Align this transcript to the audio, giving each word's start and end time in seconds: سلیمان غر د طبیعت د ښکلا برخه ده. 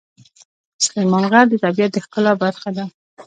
سلیمان 0.85 1.23
غر 1.31 1.45
د 1.49 1.53
طبیعت 1.63 1.91
د 1.93 1.97
ښکلا 2.05 2.33
برخه 2.43 2.69
ده. 2.77 2.85